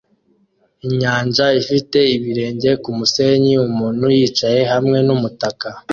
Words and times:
inyanja 0.87 1.45
ifite 1.61 1.97
ibirenge 2.15 2.69
kumusenyi 2.83 3.53
umuntu 3.67 4.05
yicaye 4.17 4.61
hamwe 4.71 4.97
numutaka 5.05 5.67